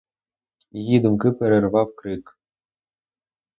[0.71, 2.37] Її думки перервав крик.